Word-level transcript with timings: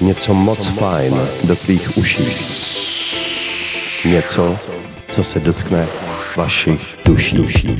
Něco 0.00 0.34
moc 0.34 0.68
fajn 0.68 1.14
do 1.44 1.56
tvých 1.56 1.96
uší. 1.96 2.24
Něco, 4.04 4.56
co 5.12 5.24
se 5.24 5.40
dotkne 5.40 5.86
vašich 6.36 6.98
duší. 7.04 7.36
duší. 7.36 7.78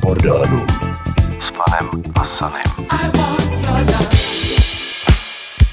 Bordelů 0.00 0.66
s 1.38 1.50
panem 1.50 1.90
a 2.14 2.24
sanem. 2.24 2.62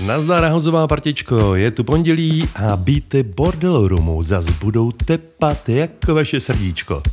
Nazdar 0.05 0.51
hozová 0.51 0.87
partičko, 0.87 1.55
je 1.55 1.71
tu 1.71 1.83
pondělí 1.83 2.49
a 2.55 2.75
býty 2.75 3.23
Bordel 3.23 3.87
Roomu 3.87 4.23
zas 4.23 4.49
budou 4.49 4.91
tepat 4.91 5.69
jako 5.69 6.15
vaše 6.15 6.39
srdíčko. 6.39 7.03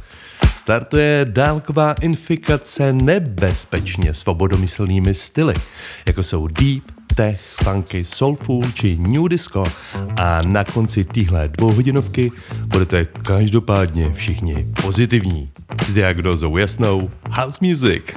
Startuje 0.62 1.24
dálková 1.24 1.92
infikace 1.92 2.92
nebezpečně 2.92 4.14
svobodomyslnými 4.14 5.14
styly, 5.14 5.54
jako 6.06 6.22
jsou 6.22 6.46
deep, 6.46 6.82
tech, 7.16 7.40
funky, 7.40 8.04
soulful 8.04 8.64
či 8.74 8.96
new 9.00 9.28
disco 9.28 9.64
a 10.16 10.42
na 10.42 10.64
konci 10.64 11.04
téhle 11.04 11.48
dvouhodinovky 11.48 12.32
budete 12.66 13.04
každopádně 13.04 14.12
všichni 14.12 14.66
pozitivní. 14.82 15.50
S 15.80 15.92
diagnozou 15.92 16.56
jasnou 16.56 17.08
house 17.30 17.58
music. 17.62 18.02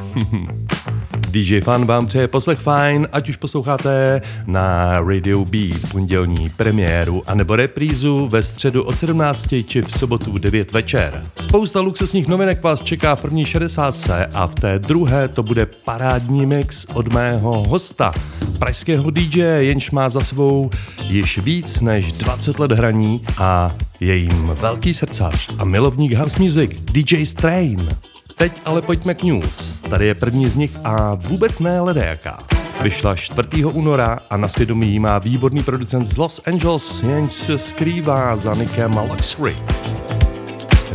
DJ 1.32 1.62
Fan 1.62 1.86
vám 1.86 2.08
přeje 2.08 2.28
poslech 2.28 2.60
fajn, 2.60 3.08
ať 3.12 3.30
už 3.30 3.36
posloucháte 3.36 4.22
na 4.46 5.00
Radio 5.00 5.46
B 5.46 5.58
pondělní 5.92 6.50
premiéru 6.50 7.24
anebo 7.28 7.56
reprízu 7.56 8.28
ve 8.28 8.44
středu 8.44 8.84
od 8.84 8.98
17 8.98 9.48
či 9.66 9.82
v 9.82 9.92
sobotu 9.92 10.32
v 10.32 10.40
9 10.40 10.72
večer. 10.72 11.26
Spousta 11.40 11.80
luxusních 11.80 12.28
novinek 12.28 12.64
vás 12.64 12.82
čeká 12.82 13.16
v 13.16 13.20
první 13.20 13.46
60 13.46 14.10
a 14.34 14.48
v 14.48 14.56
té 14.56 14.80
druhé 14.80 15.28
to 15.28 15.44
bude 15.44 15.66
parádní 15.66 16.46
mix 16.46 16.86
od 16.94 17.08
mého 17.08 17.64
hosta, 17.68 18.14
pražského 18.60 19.12
DJ, 19.12 19.40
jenž 19.40 19.92
má 19.92 20.10
za 20.10 20.22
sebou 20.22 20.70
již 21.04 21.38
víc 21.38 21.80
než 21.80 22.12
20 22.12 22.60
let 22.60 22.72
hraní 22.72 23.22
a 23.38 23.76
je 24.00 24.16
jim 24.16 24.48
velký 24.48 24.94
srdcař 24.94 25.50
a 25.58 25.66
milovník 25.66 26.14
house 26.14 26.40
music 26.40 26.72
DJ 26.92 27.26
Strain. 27.26 27.90
Teď 28.36 28.62
ale 28.66 28.82
pojďme 28.82 29.14
k 29.14 29.24
news. 29.24 29.74
Tady 29.90 30.08
je 30.08 30.16
první 30.16 30.50
z 30.50 30.56
nich 30.56 30.72
a 30.84 31.14
vůbec 31.14 31.60
ne 31.60 31.82
ledajaká. 31.82 32.44
Vyšla 32.82 33.16
4. 33.16 33.66
února 33.66 34.20
a 34.30 34.38
na 34.38 34.48
svědomí 34.48 35.00
má 35.00 35.20
výborný 35.20 35.64
producent 35.64 36.08
z 36.08 36.18
Los 36.18 36.42
Angeles, 36.48 37.04
jenž 37.04 37.34
se 37.34 37.58
skrývá 37.58 38.38
za 38.38 38.54
nikem 38.54 38.98
Luxury. 39.12 39.56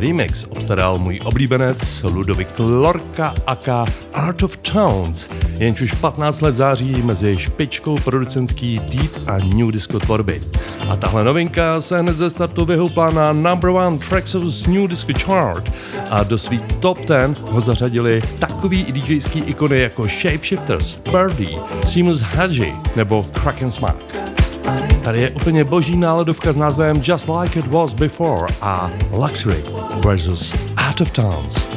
Remix 0.00 0.44
obstaral 0.48 0.98
můj 0.98 1.20
oblíbenec 1.24 2.02
Ludovik 2.02 2.48
Lorka 2.58 3.34
aka 3.46 3.86
Art 4.12 4.42
of 4.42 4.56
Tones, 4.56 5.30
jenž 5.58 5.80
už 5.80 5.92
15 5.92 6.40
let 6.40 6.54
září 6.54 7.02
mezi 7.02 7.38
špičkou 7.38 7.98
producentský 7.98 8.78
deep 8.78 9.28
a 9.28 9.38
new 9.38 9.70
disco 9.70 9.98
tvorby. 9.98 10.42
A 10.88 10.96
tahle 10.96 11.24
novinka 11.24 11.80
se 11.80 12.00
hned 12.00 12.16
ze 12.16 12.30
startu 12.30 12.64
vyhoupla 12.64 13.10
na 13.10 13.32
number 13.32 13.70
one 13.70 13.98
tracks 13.98 14.34
of 14.34 14.66
new 14.66 14.88
disco 14.88 15.12
chart 15.24 15.72
a 16.10 16.22
do 16.22 16.38
svých 16.38 16.62
top 16.80 16.98
10 16.98 17.38
ho 17.38 17.60
zařadili 17.60 18.22
takový 18.38 18.84
DJský 18.84 19.40
ikony 19.40 19.80
jako 19.80 20.08
Shapeshifters, 20.08 20.98
Birdie, 21.12 21.58
Seamus 21.84 22.20
Hadji 22.20 22.74
nebo 22.96 23.26
Kraken 23.32 23.70
Smack. 23.70 24.39
Tady 25.02 25.20
je 25.20 25.30
úplně 25.30 25.64
boží 25.64 25.96
náladovka 25.96 26.52
s 26.52 26.56
názvem 26.56 27.02
Just 27.04 27.28
Like 27.28 27.58
It 27.58 27.66
Was 27.66 27.94
Before 27.94 28.54
a 28.62 28.90
Luxury 29.12 29.64
versus 30.04 30.54
Out 30.88 31.00
of 31.00 31.10
Towns. 31.10 31.70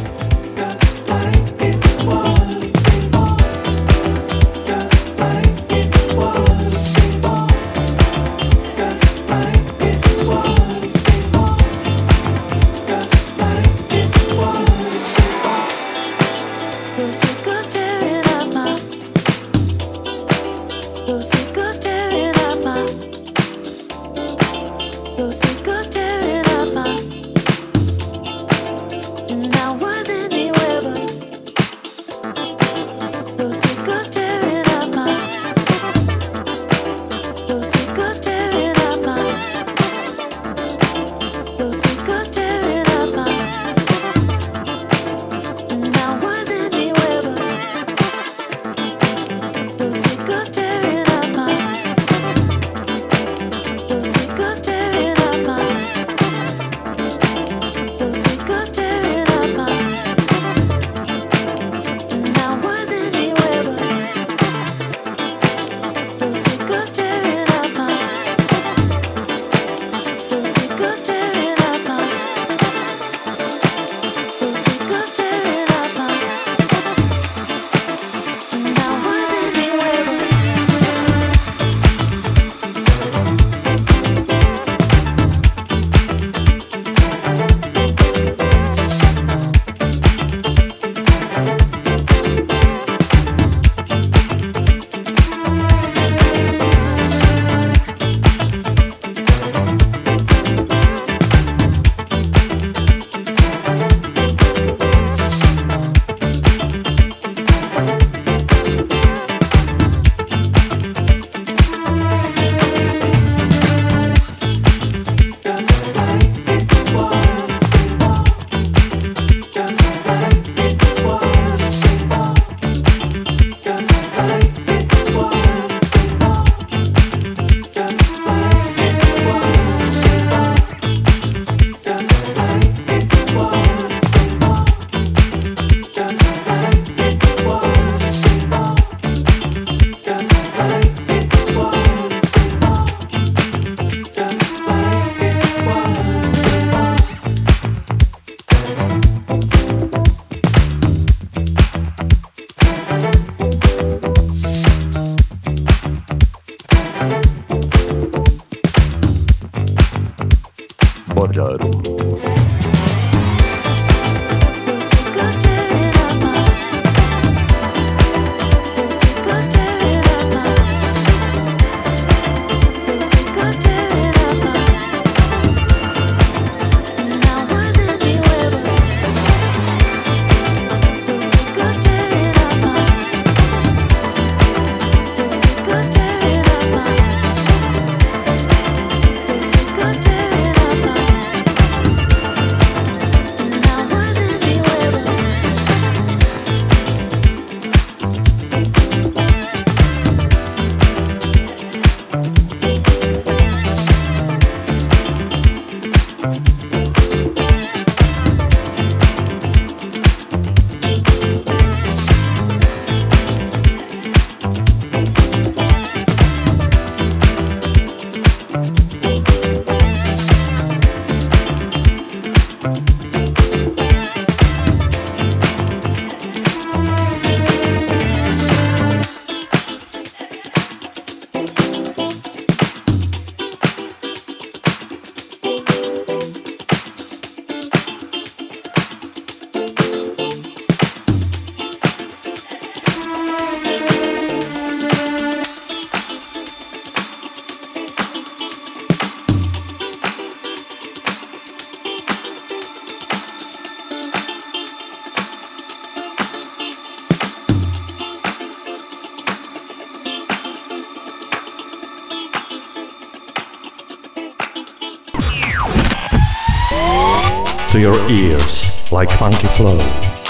Your 267.83 268.09
ears 268.09 268.63
like 268.94 269.12
funky 269.12 269.47
flow. 269.47 269.77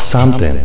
Something 0.01 0.55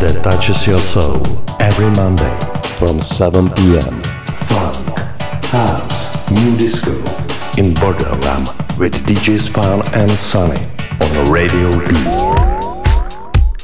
that 0.00 0.22
touches 0.22 0.66
your 0.66 0.80
soul 0.80 1.20
every 1.60 1.90
Monday 1.90 2.36
from 2.78 3.02
7 3.02 3.50
p.m. 3.50 4.02
Funk, 4.48 4.98
house, 5.52 6.30
new 6.30 6.56
disco 6.56 6.94
in 7.58 7.74
Border 7.74 8.16
Ram 8.24 8.44
with 8.78 8.94
DJs 9.06 9.50
Fun 9.50 9.82
and 9.92 10.10
Sunny 10.18 10.62
on 11.00 11.32
Radio 11.32 11.68
B. 11.70 11.94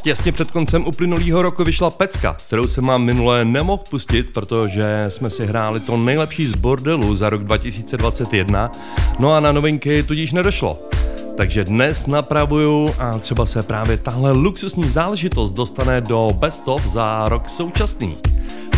Těsně 0.03 0.33
před 0.33 0.51
koncem 0.51 0.87
uplynulého 0.87 1.43
roku 1.43 1.65
vyšla 1.65 1.91
pecka, 1.91 2.37
kterou 2.47 2.67
jsem 2.67 2.87
vám 2.87 3.03
minule 3.03 3.45
nemohl 3.45 3.83
pustit, 3.91 4.33
protože 4.35 5.07
jsme 5.09 5.31
si 5.31 5.47
hráli 5.47 5.81
to 5.81 5.97
nejlepší 5.97 6.47
z 6.47 6.57
bordelu 6.57 7.17
za 7.17 7.31
rok 7.31 7.45
2021, 7.45 8.71
no 9.19 9.35
a 9.35 9.41
na 9.41 9.53
novinky 9.53 10.03
tudíž 10.03 10.33
nedošlo. 10.33 10.94
Takže 11.37 11.65
dnes 11.65 12.07
napravuju 12.07 12.91
a 12.99 13.19
třeba 13.19 13.47
se 13.47 13.63
právě 13.63 13.97
tahle 13.97 14.33
luxusní 14.33 14.89
záležitost 14.89 15.53
dostane 15.53 16.01
do 16.01 16.31
Best 16.35 16.69
of 16.69 16.87
za 16.87 17.29
rok 17.29 17.49
současný. 17.49 18.17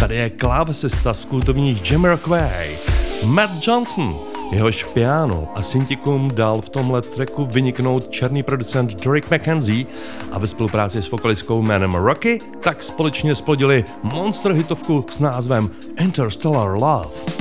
Tady 0.00 0.16
je 0.16 0.30
klávesista 0.30 1.14
z 1.14 1.24
kultovních 1.24 1.90
Jamiroquai, 1.90 2.76
Matt 3.24 3.68
Johnson, 3.68 4.16
Jehož 4.52 4.84
piano 4.84 5.48
a 5.54 5.62
syntikum 5.62 6.30
dal 6.34 6.60
v 6.60 6.68
tomhle 6.68 7.02
tracku 7.02 7.44
vyniknout 7.44 8.10
černý 8.10 8.42
producent 8.42 9.04
Drake 9.04 9.36
McKenzie 9.36 9.86
a 10.32 10.38
ve 10.38 10.46
spolupráci 10.46 11.02
s 11.02 11.10
vokalistkou 11.10 11.62
jménem 11.62 11.94
Rocky 11.94 12.38
tak 12.62 12.82
společně 12.82 13.34
splodili 13.34 13.84
monster 14.02 14.52
hitovku 14.52 15.04
s 15.10 15.18
názvem 15.18 15.70
Interstellar 16.00 16.82
Love. 16.82 17.35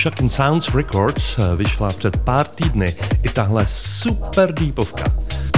Shocking 0.00 0.30
Sounds 0.30 0.74
Records 0.74 1.38
eh, 1.38 1.56
vyšla 1.56 1.88
před 1.88 2.16
pár 2.16 2.46
týdny 2.46 2.94
i 3.22 3.28
tahle 3.28 3.64
super 3.68 4.54
deepovka. 4.54 5.04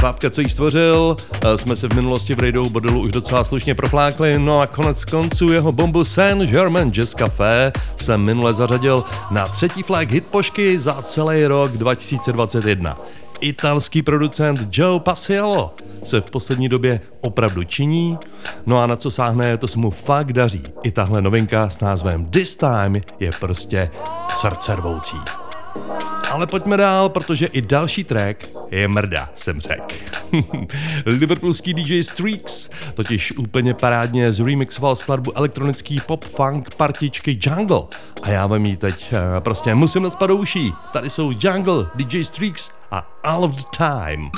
Chlapka, 0.00 0.30
co 0.30 0.40
ji 0.40 0.48
stvořil, 0.48 1.16
eh, 1.32 1.58
jsme 1.58 1.76
se 1.76 1.88
v 1.88 1.94
minulosti 1.94 2.34
v 2.34 2.40
Radio 2.40 2.64
Bodelu 2.64 3.00
už 3.00 3.12
docela 3.12 3.44
slušně 3.44 3.74
proflákli, 3.74 4.38
no 4.38 4.58
a 4.58 4.66
konec 4.66 5.04
konců 5.04 5.52
jeho 5.52 5.72
bombu 5.72 6.04
Saint 6.04 6.50
Germain 6.50 6.90
Jazz 6.90 7.14
Café 7.14 7.72
jsem 7.96 8.20
minule 8.20 8.52
zařadil 8.52 9.04
na 9.30 9.46
třetí 9.46 9.82
flag 9.82 10.10
hitpošky 10.10 10.78
za 10.78 11.02
celý 11.02 11.46
rok 11.46 11.72
2021. 11.72 12.98
Italský 13.40 14.02
producent 14.02 14.68
Joe 14.78 15.00
Passiello 15.00 15.74
se 16.02 16.20
v 16.20 16.30
poslední 16.30 16.68
době 16.68 17.00
opravdu 17.20 17.64
činí, 17.64 18.18
no 18.66 18.82
a 18.82 18.86
na 18.86 18.96
co 18.96 19.10
sáhne, 19.10 19.58
to 19.58 19.68
se 19.68 19.78
mu 19.78 19.90
fakt 19.90 20.32
daří. 20.32 20.62
I 20.82 20.90
tahle 20.90 21.22
novinka 21.22 21.70
s 21.70 21.80
názvem 21.80 22.26
This 22.26 22.56
Time 22.56 23.00
je 23.20 23.30
prostě 23.40 23.90
srdcervoucí. 24.42 25.16
Ale 26.30 26.46
pojďme 26.46 26.76
dál, 26.76 27.08
protože 27.08 27.46
i 27.46 27.62
další 27.62 28.04
track 28.04 28.48
je 28.70 28.88
mrda, 28.88 29.28
jsem 29.34 29.60
řekl. 29.60 29.94
Liverpoolský 31.06 31.74
DJ 31.74 32.02
Streaks 32.02 32.70
totiž 32.94 33.32
úplně 33.36 33.74
parádně 33.74 34.32
zremixoval 34.32 34.96
skladbu 34.96 35.36
elektronický 35.36 36.00
pop-funk 36.00 36.74
partičky 36.76 37.38
Jungle. 37.42 37.82
A 38.22 38.30
já 38.30 38.46
vám 38.46 38.66
ji 38.66 38.76
teď 38.76 39.12
uh, 39.12 39.18
prostě 39.38 39.74
musím 39.74 40.02
naspat 40.02 40.28
do 40.28 40.36
uší. 40.36 40.72
Tady 40.92 41.10
jsou 41.10 41.32
Jungle, 41.40 41.86
DJ 41.94 42.24
Streaks 42.24 42.70
a 42.90 43.06
All 43.24 43.44
of 43.44 43.52
the 43.52 43.62
Time. 43.76 44.30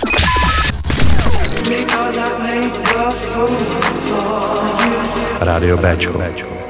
Rádio 5.40 5.76
Bčko. 5.76 6.24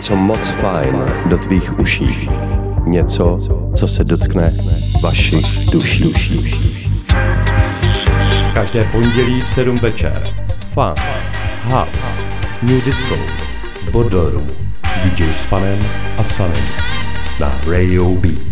Něco 0.00 0.16
moc 0.16 0.50
fajn 0.50 0.96
do 1.26 1.38
tvých 1.38 1.78
uší. 1.78 2.30
Něco, 2.86 3.36
co 3.74 3.88
se 3.88 4.04
dotkne 4.04 4.52
vašich 5.02 5.70
duší. 5.72 6.12
Každé 8.54 8.84
pondělí 8.84 9.40
v 9.40 9.48
7 9.48 9.76
večer. 9.76 10.22
Fun, 10.74 10.94
house, 11.64 12.22
new 12.62 12.84
disco, 12.84 13.16
Room 13.92 14.50
s 14.94 14.98
DJ 14.98 15.32
s 15.32 15.42
Fanem 15.42 15.86
a 16.18 16.24
Sanem 16.24 16.64
na 17.40 17.60
Radio 17.66 18.04
B. 18.04 18.49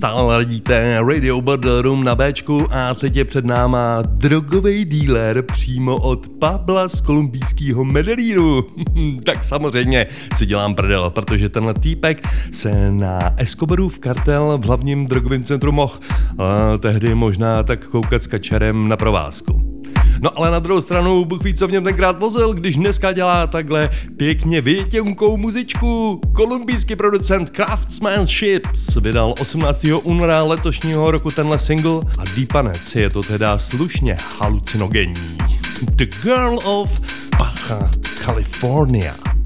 Stále 0.00 0.36
ladíte 0.36 0.96
Radio 1.08 1.40
Bordel 1.40 1.82
Room 1.82 2.04
na 2.04 2.14
Bčku 2.14 2.66
a 2.70 2.94
teď 2.94 3.16
je 3.16 3.24
před 3.24 3.44
náma 3.44 4.02
drogový 4.02 4.84
dealer 4.84 5.42
přímo 5.42 5.96
od 5.96 6.28
Pabla 6.28 6.88
z 6.88 7.00
kolumbijského 7.00 7.84
Medellínu. 7.84 8.64
tak 9.24 9.44
samozřejmě 9.44 10.06
si 10.34 10.46
dělám 10.46 10.74
prdel, 10.74 11.10
protože 11.10 11.48
tenhle 11.48 11.74
týpek 11.74 12.28
se 12.52 12.92
na 12.92 13.34
Escobarův 13.36 13.98
kartel 13.98 14.58
v 14.58 14.64
hlavním 14.64 15.06
drogovém 15.06 15.44
centru 15.44 15.72
mohl 15.72 15.98
tehdy 16.78 17.14
možná 17.14 17.62
tak 17.62 17.86
koukat 17.86 18.22
s 18.22 18.26
kačerem 18.26 18.88
na 18.88 18.96
provázku. 18.96 19.69
No 20.22 20.38
ale 20.38 20.50
na 20.50 20.58
druhou 20.58 20.80
stranu, 20.80 21.24
Bůh 21.24 21.44
ví, 21.44 21.54
co 21.54 21.68
v 21.68 21.72
něm 21.72 21.84
tenkrát 21.84 22.18
vozil, 22.18 22.52
když 22.52 22.76
dneska 22.76 23.12
dělá 23.12 23.46
takhle 23.46 23.90
pěkně 24.16 24.60
větěnkou 24.60 25.36
muzičku. 25.36 26.20
Kolumbijský 26.32 26.96
producent 26.96 27.50
Craftsmanships 27.50 28.96
vydal 28.96 29.34
18. 29.40 29.86
února 30.02 30.42
letošního 30.42 31.10
roku 31.10 31.30
tenhle 31.30 31.58
single 31.58 32.00
a 32.18 32.24
Deepanec 32.36 32.96
je 32.96 33.10
to 33.10 33.22
teda 33.22 33.58
slušně 33.58 34.16
halucinogenní. 34.38 35.38
The 35.82 36.06
Girl 36.22 36.58
of 36.64 37.00
Baja 37.38 37.90
California. 38.24 39.39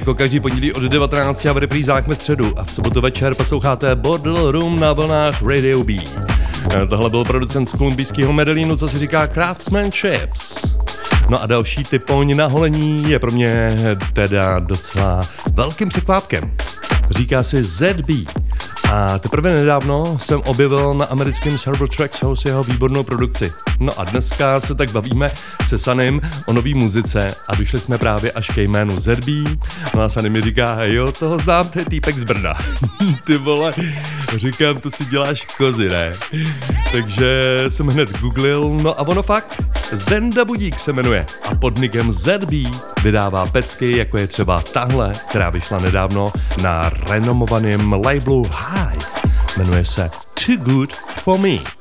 Jako 0.00 0.14
každý 0.14 0.40
pondělí 0.40 0.72
od 0.72 0.82
19 0.82 1.46
a 1.46 1.52
v 1.52 1.56
reprízách 1.56 2.06
ve 2.06 2.16
středu 2.16 2.58
a 2.58 2.64
v 2.64 2.70
sobotu 2.70 3.00
večer 3.00 3.34
posloucháte 3.34 3.94
Bordel 3.94 4.50
Room 4.50 4.80
na 4.80 4.92
vlnách 4.92 5.42
Radio 5.42 5.84
B. 5.84 5.92
Eh, 6.74 6.86
tohle 6.86 7.10
byl 7.10 7.24
producent 7.24 7.68
z 7.68 7.72
kolumbijského 7.72 8.32
Medellínu, 8.32 8.76
co 8.76 8.88
si 8.88 8.98
říká 8.98 9.26
Craftsmanships. 9.26 10.66
No 11.28 11.42
a 11.42 11.46
další 11.46 11.82
typoň 11.82 12.36
na 12.36 12.46
holení 12.46 13.10
je 13.10 13.18
pro 13.18 13.30
mě 13.30 13.76
teda 14.12 14.58
docela 14.58 15.20
velkým 15.52 15.88
překvápkem. 15.88 16.56
Říká 17.10 17.42
si 17.42 17.64
ZB 17.64 18.10
a 18.92 19.18
teprve 19.18 19.54
nedávno 19.54 20.18
jsem 20.20 20.40
objevil 20.40 20.94
na 20.94 21.04
americkém 21.04 21.58
Server 21.58 21.88
Tracks 21.88 22.22
House 22.22 22.48
jeho 22.48 22.64
výbornou 22.64 23.02
produkci. 23.02 23.52
No 23.80 24.00
a 24.00 24.04
dneska 24.04 24.60
se 24.60 24.74
tak 24.74 24.90
bavíme 24.90 25.30
se 25.70 25.78
Sanem 25.78 26.20
o 26.46 26.52
nový 26.52 26.74
muzice 26.74 27.34
a 27.48 27.54
došli 27.54 27.78
jsme 27.78 27.98
právě 27.98 28.32
až 28.32 28.50
ke 28.50 28.62
jménu 28.62 28.98
Zerbí. 28.98 29.58
No 29.94 30.02
a 30.02 30.08
Sany 30.08 30.30
mi 30.30 30.40
říká, 30.40 30.84
jo, 30.84 31.12
toho 31.12 31.38
znám, 31.38 31.68
to 31.68 31.78
je 31.78 31.84
týpek 31.84 32.18
z 32.18 32.24
Brna. 32.24 32.54
Ty 33.26 33.36
vole, 33.36 33.72
říkám, 34.36 34.80
to 34.80 34.90
si 34.90 35.04
děláš 35.04 35.46
kozy, 35.56 35.88
ne? 35.88 36.12
Takže 36.92 37.64
jsem 37.68 37.86
hned 37.86 38.18
googlil, 38.18 38.78
no 38.82 39.00
a 39.00 39.02
ono 39.02 39.22
fakt, 39.22 39.62
Zdenda 39.92 40.44
Budík 40.44 40.78
se 40.78 40.92
jmenuje 40.92 41.26
a 41.50 41.54
pod 41.54 41.78
nikem 41.78 42.12
ZB 42.12 42.52
vydává 43.02 43.46
pecky, 43.46 43.96
jako 43.96 44.18
je 44.18 44.26
třeba 44.26 44.62
tahle, 44.72 45.12
která 45.28 45.50
vyšla 45.50 45.78
nedávno 45.78 46.32
na 46.62 46.90
renomovaném 47.08 47.92
labelu 47.92 48.42
Hive. 48.42 49.04
Jmenuje 49.58 49.84
se 49.84 50.10
Too 50.46 50.56
Good 50.56 50.92
For 50.96 51.38
Me. 51.38 51.79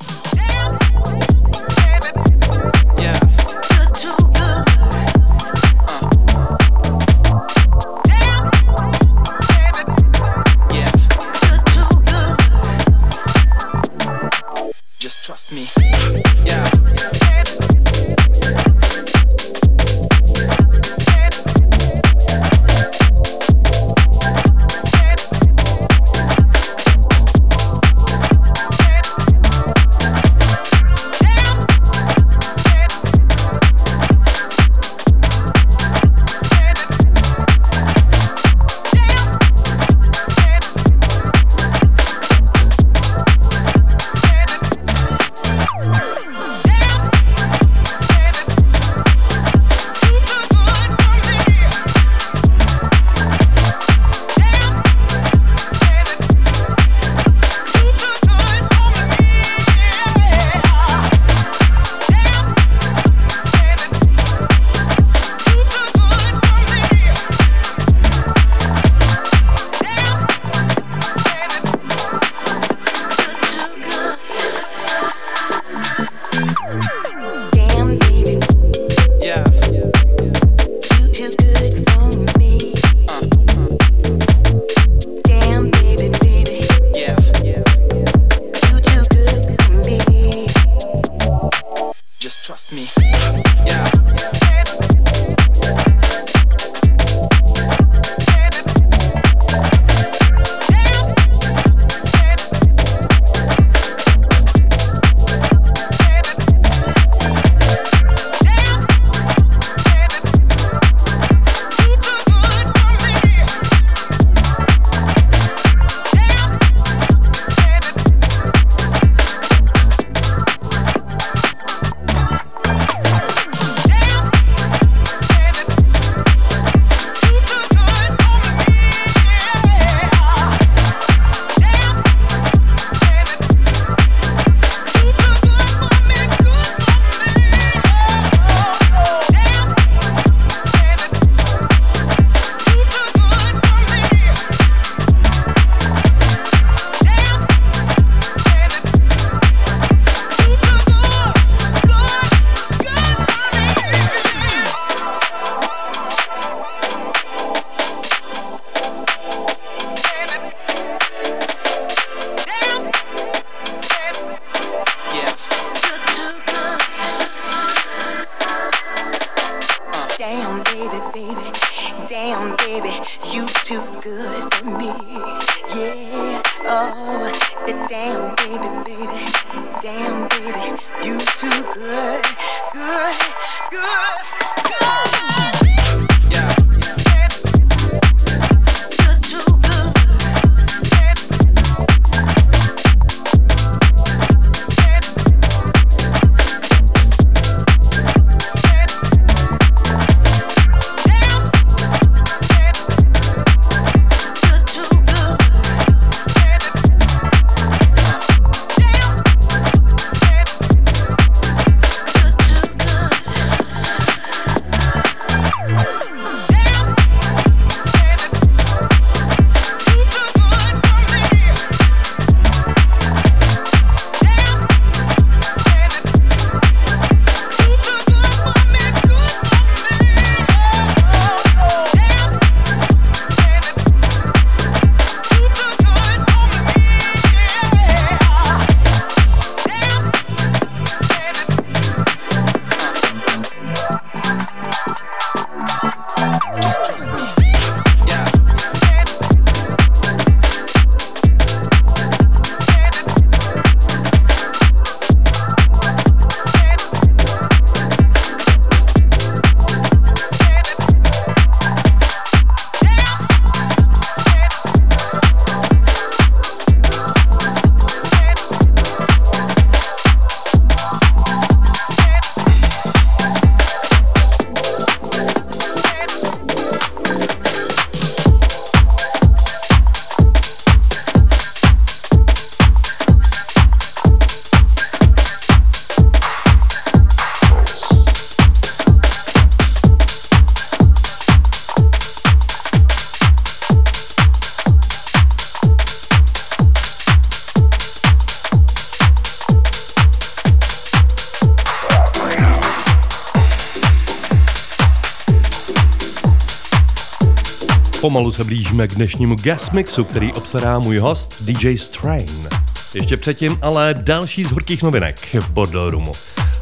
Pomalu 308.19 308.31
se 308.31 308.43
blížíme 308.43 308.87
k 308.87 308.95
dnešnímu 308.95 309.35
guest 309.35 309.73
mixu, 309.73 310.03
který 310.03 310.33
obstará 310.33 310.79
můj 310.79 310.97
host 310.97 311.35
DJ 311.41 311.77
Strain. 311.77 312.49
Ještě 312.93 313.17
předtím 313.17 313.57
ale 313.61 313.95
další 314.01 314.43
z 314.43 314.51
horkých 314.51 314.83
novinek 314.83 315.35
v 315.39 315.49
Bordel 315.49 315.89
Roomu. 315.89 316.11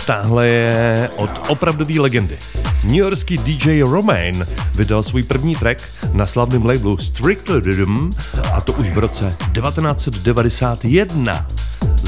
Tahle 0.08 0.48
je 0.48 1.10
od 1.16 1.30
opravdové 1.48 2.00
legendy. 2.00 2.38
New 2.84 2.96
Yorkský 2.96 3.38
DJ 3.38 3.82
Romain 3.82 4.48
vydal 4.76 5.04
svůj 5.04 5.24
první 5.24 5.56
track 5.56 5.82
na 6.14 6.28
slavném 6.28 6.66
labelu 6.66 6.98
Strictly 6.98 7.60
Rhythm 7.60 8.10
a 8.54 8.62
to 8.62 8.74
už 8.74 8.90
v 8.90 8.98
roce 8.98 9.36
1991. 9.54 11.48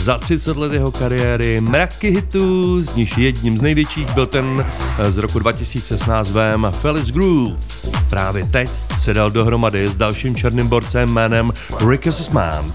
Za 0.10 0.18
30 0.18 0.57
let 0.57 0.74
jeho 0.74 0.91
kariéry 0.91 1.62
mraky 1.62 2.10
hitů, 2.10 2.80
z 2.80 2.95
nich 2.95 3.18
jedním 3.18 3.57
z 3.57 3.62
největších 3.62 4.10
byl 4.14 4.26
ten 4.26 4.66
z 5.10 5.18
roku 5.18 5.39
2000 5.39 5.97
s 5.97 6.05
názvem 6.05 6.68
Felice 6.82 7.12
Groove. 7.12 7.57
Právě 8.10 8.45
teď 8.45 8.70
se 8.97 9.14
dal 9.14 9.32
dohromady 9.32 9.89
s 9.89 9.95
dalším 9.95 10.36
černým 10.36 10.68
borcem 10.68 11.10
jménem 11.10 11.51
Rickus 11.88 12.30
Man 12.30 12.66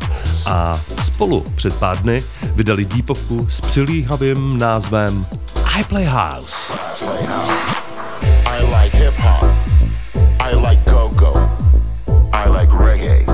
a 0.46 0.80
spolu 1.02 1.46
před 1.56 1.74
pár 1.74 1.98
dny 1.98 2.22
vydali 2.54 2.84
dípovku 2.84 3.46
s 3.50 3.60
přilíhavým 3.60 4.58
názvem 4.58 5.26
I 5.78 5.84
Play 5.84 6.04
House. 6.04 6.72
I 8.46 8.62
like 8.64 8.98
hip 8.98 9.14
hop. 9.18 9.50
I 10.38 10.56
like 10.68 10.90
go 10.90 11.08
go. 11.08 11.50
I 12.32 12.50
like 12.50 12.72
reggae. 12.78 13.33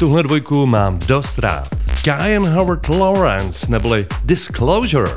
Tuhle 0.00 0.22
dvojku 0.22 0.66
mám 0.66 0.98
dost 0.98 1.38
rád. 1.38 1.68
Kyan 2.02 2.48
Howard 2.48 2.88
Lawrence 2.88 3.66
neboli 3.70 4.06
Disclosure. 4.24 5.10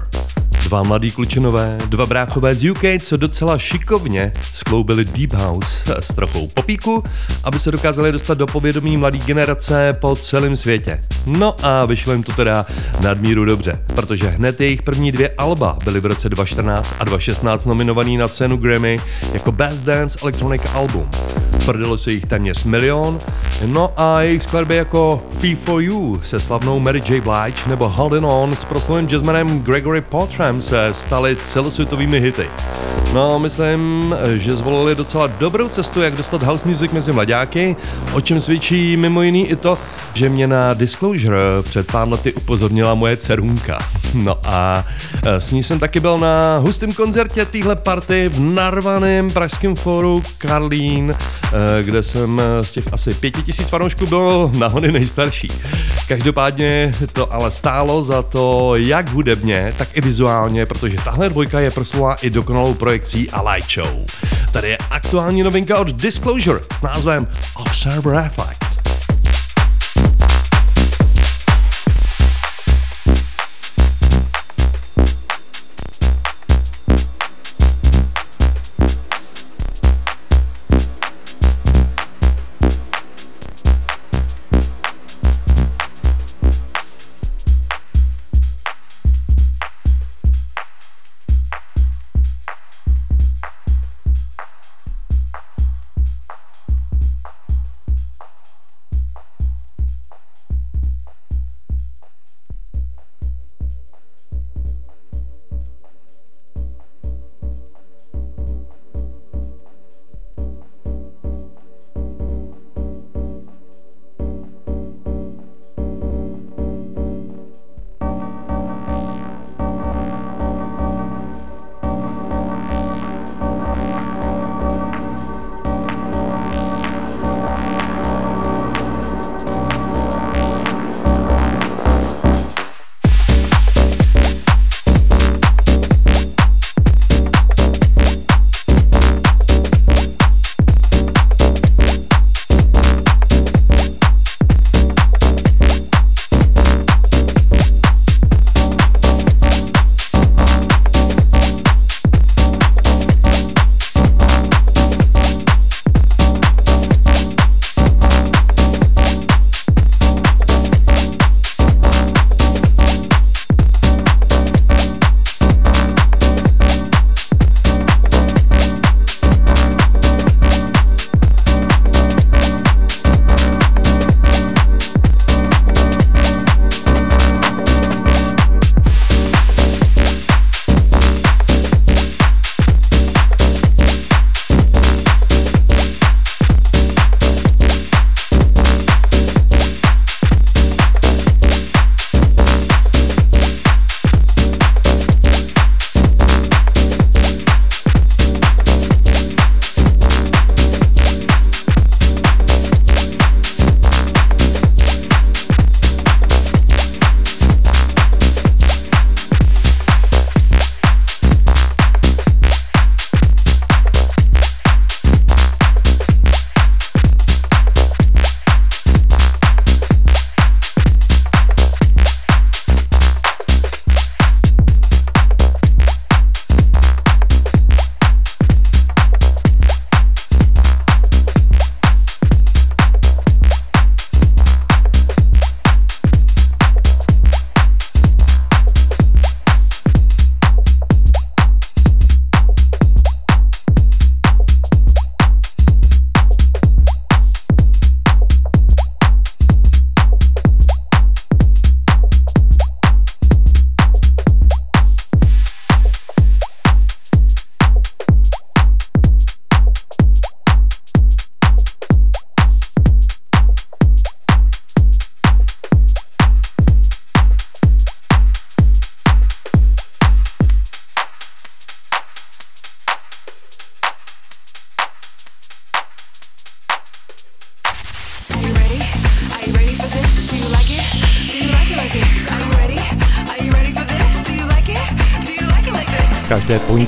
Dva 0.63 0.83
mladí 0.83 1.11
klučinové, 1.11 1.77
dva 1.85 2.05
bráchové 2.05 2.55
z 2.55 2.69
UK, 2.69 2.83
co 3.03 3.17
docela 3.17 3.57
šikovně 3.57 4.33
skloubili 4.53 5.05
Deep 5.05 5.33
House 5.33 5.95
s 5.99 6.07
trochou 6.13 6.47
popíku, 6.47 7.03
aby 7.43 7.59
se 7.59 7.71
dokázali 7.71 8.11
dostat 8.11 8.37
do 8.37 8.47
povědomí 8.47 8.97
mladé 8.97 9.17
generace 9.17 9.97
po 10.01 10.15
celém 10.15 10.55
světě. 10.55 11.01
No 11.25 11.55
a 11.65 11.85
vyšlo 11.85 12.13
jim 12.13 12.23
to 12.23 12.31
teda 12.31 12.65
nadmíru 13.01 13.45
dobře, 13.45 13.79
protože 13.95 14.29
hned 14.29 14.61
jejich 14.61 14.81
první 14.81 15.11
dvě 15.11 15.29
alba 15.37 15.77
byly 15.83 15.99
v 15.99 16.05
roce 16.05 16.29
2014 16.29 16.93
a 16.99 17.03
2016 17.03 17.65
nominovaný 17.65 18.17
na 18.17 18.27
cenu 18.27 18.57
Grammy 18.57 18.99
jako 19.33 19.51
Best 19.51 19.83
Dance 19.83 20.19
Electronic 20.21 20.61
Album. 20.73 21.09
Prodalo 21.65 21.97
se 21.97 22.11
jich 22.11 22.25
téměř 22.25 22.63
milion, 22.63 23.19
no 23.65 23.93
a 23.97 24.21
jejich 24.21 24.43
skladby 24.43 24.75
jako 24.75 25.21
Fee 25.39 25.55
for 25.55 25.81
You 25.81 26.19
se 26.23 26.39
slavnou 26.39 26.79
Mary 26.79 27.01
J. 27.09 27.21
Blige 27.21 27.69
nebo 27.69 27.89
Holding 27.89 28.25
On 28.25 28.55
s 28.55 28.65
proslovým 28.65 29.07
jazzmanem 29.07 29.61
Gregory 29.61 30.01
Portram 30.01 30.61
se 30.61 30.89
staly 30.91 31.37
celosvětovými 31.43 32.19
hity. 32.19 32.49
No, 33.13 33.39
myslím, 33.39 34.15
že 34.33 34.55
zvolili 34.55 34.95
docela 34.95 35.27
dobrou 35.27 35.69
cestu, 35.69 36.01
jak 36.01 36.15
dostat 36.15 36.43
house 36.43 36.67
music 36.67 36.91
mezi 36.91 37.11
mladáky, 37.11 37.75
o 38.13 38.21
čem 38.21 38.41
svědčí 38.41 38.97
mimo 38.97 39.21
jiný 39.21 39.47
i 39.47 39.55
to, 39.55 39.77
že 40.13 40.29
mě 40.29 40.47
na 40.47 40.73
Disclosure 40.73 41.61
před 41.61 41.91
pár 41.91 42.07
lety 42.07 42.33
upozornila 42.33 42.95
moje 42.95 43.17
dcerunka. 43.17 43.79
No 44.23 44.37
a 44.43 44.85
e, 45.25 45.41
s 45.41 45.51
ní 45.51 45.63
jsem 45.63 45.79
taky 45.79 45.99
byl 45.99 46.19
na 46.19 46.57
hustém 46.57 46.93
koncertě 46.93 47.45
téhle 47.45 47.75
party 47.75 48.29
v 48.29 48.39
narvaném 48.39 49.31
pražském 49.31 49.75
fóru 49.75 50.23
Karlín, 50.37 51.15
e, 51.15 51.83
kde 51.83 52.03
jsem 52.03 52.41
z 52.61 52.71
těch 52.71 52.93
asi 52.93 53.13
pěti 53.13 53.41
tisíc 53.41 53.69
fanoušků 53.69 54.05
byl 54.05 54.51
nahony 54.57 54.91
nejstarší. 54.91 55.51
Každopádně 56.07 56.91
to 57.13 57.33
ale 57.33 57.51
stálo 57.51 58.03
za 58.03 58.21
to 58.21 58.75
jak 58.75 59.09
hudebně, 59.09 59.73
tak 59.77 59.97
i 59.97 60.01
vizuálně, 60.01 60.65
protože 60.65 60.97
tahle 61.05 61.29
dvojka 61.29 61.59
je 61.59 61.71
proslula 61.71 62.13
i 62.13 62.29
dokonalou 62.29 62.73
projekcí 62.73 63.29
a 63.31 63.51
light 63.51 63.71
show. 63.71 64.05
Tady 64.51 64.69
je 64.69 64.77
aktuální 64.77 65.43
novinka 65.43 65.77
od 65.77 65.91
Disclosure 65.91 66.59
s 66.79 66.81
názvem 66.81 67.27
Observer 67.55 68.15
Effect. 68.15 68.62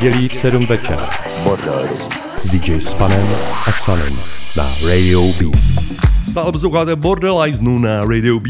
Pondělí 0.06 0.30
v 0.30 0.36
7 0.36 0.66
večer. 0.66 1.00
S 2.42 2.48
DJ 2.48 2.82
Spanem 2.82 3.28
a 3.68 3.72
Sunem 3.72 4.20
na 4.58 4.70
Radio 4.88 5.22
B. 5.22 5.58
Stále 6.30 6.52
posloucháte 6.52 6.96
Borderlizenu 6.96 7.80
na 7.80 8.06
Radio 8.06 8.40
B 8.40 8.50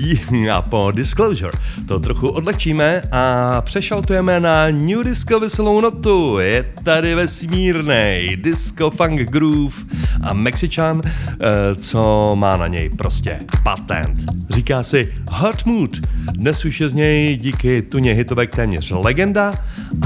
a 0.52 0.62
po 0.62 0.92
Disclosure 0.92 1.52
to 1.88 2.00
trochu 2.00 2.28
odlehčíme 2.28 3.02
a 3.12 3.62
přešaltujeme 3.62 4.40
na 4.40 4.70
New 4.70 5.04
Disco 5.04 5.40
veselou 5.40 5.82
notu. 5.82 6.40
Je 6.40 6.64
tady 6.84 7.16
vesmírnej 7.16 8.38
disco 8.38 8.92
funk 8.92 9.22
groove 9.22 9.76
a 10.22 10.34
Mexičan, 10.34 11.02
eh, 11.06 11.76
co 11.76 12.32
má 12.36 12.58
na 12.58 12.68
něj 12.68 12.90
prostě 12.90 13.40
patent. 13.64 14.20
Říká 14.50 14.84
si 14.84 15.14
Hot 15.30 15.66
Mood. 15.66 15.98
Dnes 16.32 16.66
už 16.66 16.82
je 16.82 16.90
z 16.90 16.94
něj 16.94 17.38
díky 17.38 17.82
tuně 17.82 18.14
hitovek 18.14 18.56
téměř 18.56 18.92
legenda 18.92 19.54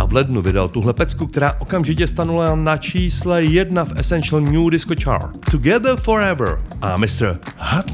v 0.10 0.14
lednu 0.14 0.42
vydal 0.42 0.68
tuhle 0.68 0.94
pecku, 0.94 1.28
která 1.28 1.54
okamžitě 1.60 2.08
stanula 2.08 2.56
na 2.56 2.78
čísle 2.78 3.44
jedna 3.44 3.86
v 3.86 4.00
Essential 4.00 4.42
New 4.42 4.70
Disco 4.70 4.94
Chart. 5.04 5.52
Together 5.52 5.96
Forever 5.98 6.64
a 6.82 6.98
Mr. 6.98 7.38
Hot 7.58 7.94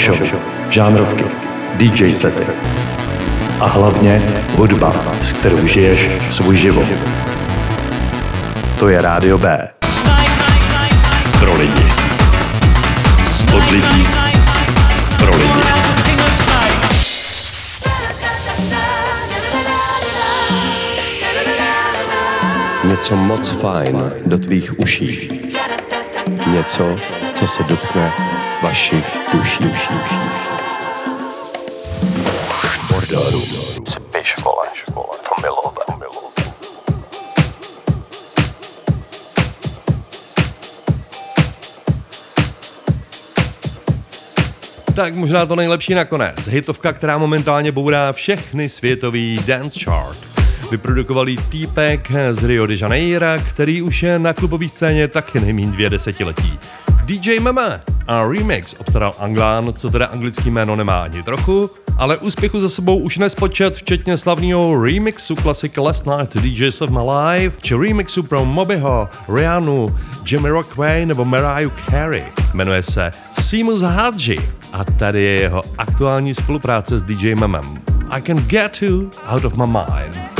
show, 0.00 0.16
žánrovky, 0.68 1.24
DJ 1.76 2.14
sety 2.14 2.52
a 3.60 3.66
hlavně 3.66 4.22
hudba, 4.56 4.94
s 5.22 5.32
kterou 5.32 5.66
žiješ 5.66 6.08
svůj 6.30 6.56
život. 6.56 6.86
To 8.78 8.88
je 8.88 9.02
Rádio 9.02 9.38
B. 9.38 9.68
Pro 11.40 11.54
lidi. 11.58 11.84
Od 13.56 13.70
lidí. 13.70 14.06
Pro 15.18 15.36
lidi. 15.36 15.60
Něco 22.84 23.16
moc 23.16 23.50
fajn 23.50 24.12
do 24.26 24.38
tvých 24.38 24.78
uší. 24.78 25.40
Něco, 26.46 26.96
co 27.34 27.46
se 27.46 27.62
dotkne 27.62 28.12
vašich 28.62 29.04
duší. 29.32 29.64
duší, 29.64 29.88
duší. 29.92 30.14
Bordelů. 32.90 33.42
Spiš, 33.88 34.34
vole, 34.44 34.66
vole, 34.94 35.18
to 35.28 35.42
milové. 35.42 35.80
Tak 44.94 45.14
možná 45.14 45.46
to 45.46 45.56
nejlepší 45.56 45.94
nakonec. 45.94 46.48
Hitovka, 46.48 46.92
která 46.92 47.18
momentálně 47.18 47.72
bourá 47.72 48.12
všechny 48.12 48.68
světový 48.68 49.40
dance 49.46 49.80
chart. 49.84 50.18
Vyprodukovali 50.70 51.36
týpek 51.36 52.08
z 52.30 52.44
Rio 52.44 52.66
de 52.66 52.74
Janeiro, 52.80 53.26
který 53.48 53.82
už 53.82 54.02
je 54.02 54.18
na 54.18 54.32
klubové 54.32 54.68
scéně 54.68 55.08
taky 55.08 55.40
nejmín 55.40 55.70
dvě 55.70 55.90
desetiletí. 55.90 56.58
DJ 57.04 57.40
Mama 57.40 57.80
a 58.10 58.24
remix 58.28 58.74
obstaral 58.78 59.14
Anglán, 59.18 59.72
co 59.72 59.90
teda 59.90 60.06
anglický 60.06 60.50
jméno 60.50 60.76
nemá 60.76 61.02
ani 61.02 61.22
trochu, 61.22 61.70
ale 61.98 62.16
úspěchu 62.16 62.60
za 62.60 62.68
sebou 62.68 62.98
už 62.98 63.18
nespočet, 63.18 63.76
včetně 63.76 64.16
slavného 64.16 64.82
remixu 64.84 65.36
klasiky 65.36 65.80
Last 65.80 66.06
Night 66.06 66.36
DJs 66.36 66.80
of 66.80 66.90
My 66.90 66.98
Life, 66.98 67.56
či 67.62 67.74
remixu 67.74 68.22
pro 68.22 68.44
Mobyho, 68.44 69.08
Rihannu, 69.34 69.96
Jimmy 70.30 70.48
Rockway 70.48 71.06
nebo 71.06 71.24
Mariah 71.24 71.72
Carey. 71.90 72.24
Jmenuje 72.54 72.82
se 72.82 73.10
Seamus 73.40 73.82
Hadji 73.82 74.40
a 74.72 74.84
tady 74.84 75.22
je 75.22 75.40
jeho 75.40 75.62
aktuální 75.78 76.34
spolupráce 76.34 76.98
s 76.98 77.02
DJ 77.02 77.34
Mamem. 77.34 77.82
I 78.10 78.22
can 78.22 78.36
get 78.36 78.82
you 78.82 79.10
out 79.26 79.44
of 79.44 79.54
my 79.54 79.66
mind. 79.66 80.39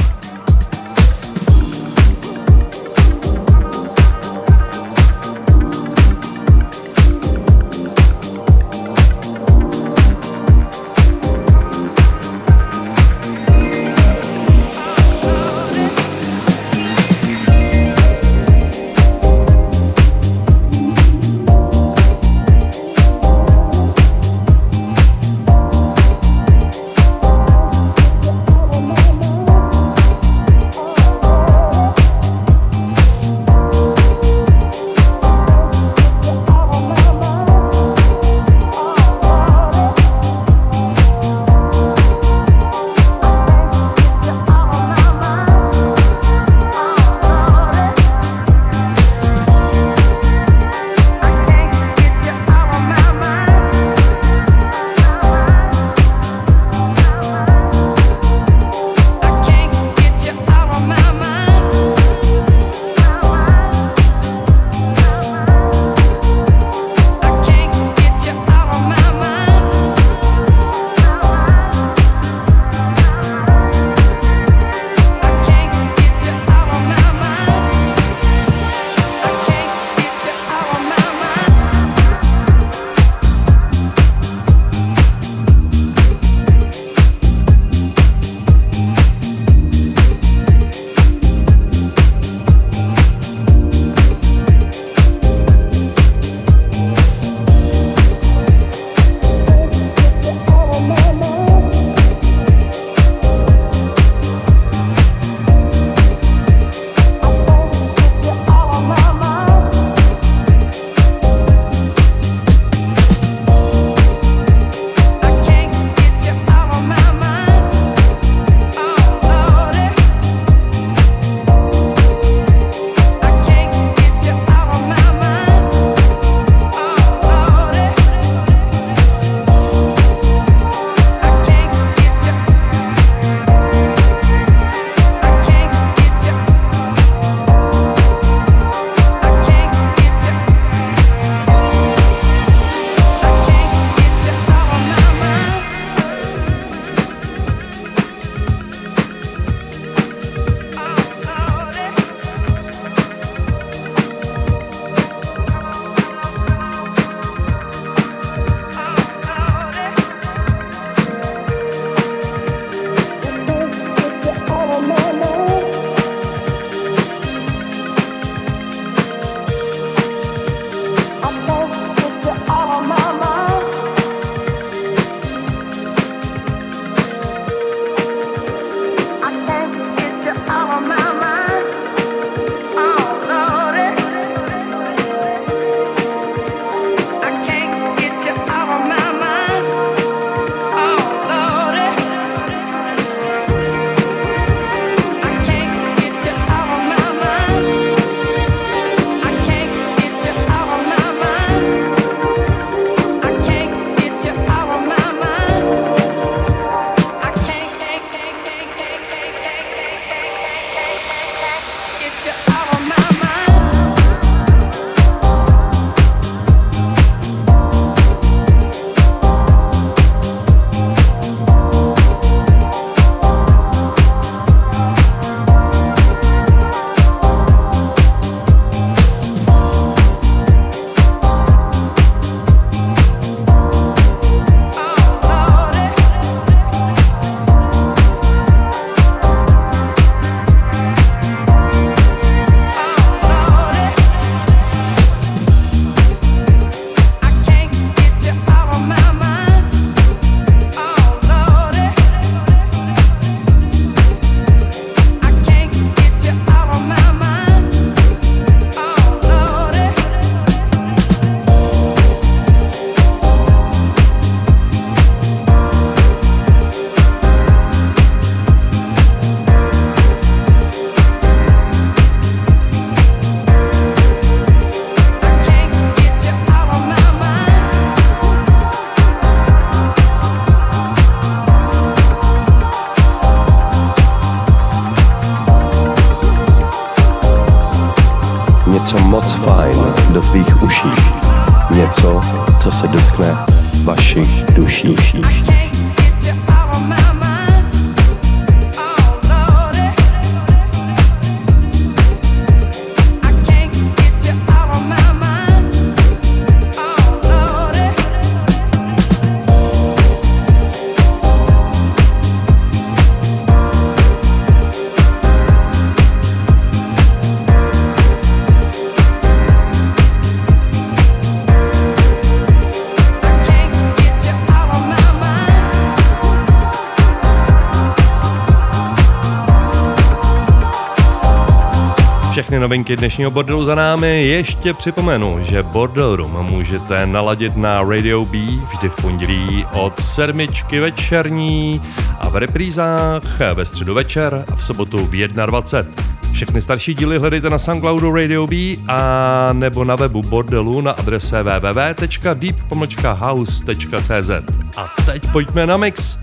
novinky 332.70 332.96
dnešního 332.96 333.30
bordelu 333.30 333.64
za 333.64 333.74
námi, 333.74 334.26
ještě 334.26 334.74
připomenu, 334.74 335.38
že 335.42 335.62
Bordel 335.62 336.16
Room 336.16 336.46
můžete 336.46 337.06
naladit 337.06 337.56
na 337.56 337.82
Radio 337.82 338.24
B 338.24 338.38
vždy 338.72 338.88
v 338.88 338.96
pondělí 338.96 339.66
od 339.72 340.00
sedmičky 340.00 340.80
večerní 340.80 341.82
a 342.20 342.28
v 342.28 342.36
reprízách 342.36 343.40
ve 343.54 343.64
středu 343.64 343.94
večer 343.94 344.44
a 344.52 344.56
v 344.56 344.64
sobotu 344.64 344.98
v 344.98 345.10
21. 345.10 346.02
Všechny 346.32 346.62
starší 346.62 346.94
díly 346.94 347.18
hledejte 347.18 347.50
na 347.50 347.58
Soundcloudu 347.58 348.14
Radio 348.14 348.46
B 348.46 348.56
a 348.88 349.50
nebo 349.52 349.84
na 349.84 349.96
webu 349.96 350.22
bordelu 350.22 350.80
na 350.80 350.92
adrese 350.92 351.42
www.deep.house.cz 351.42 354.30
A 354.76 354.94
teď 355.06 355.22
pojďme 355.32 355.66
na 355.66 355.76
mix 355.76 356.18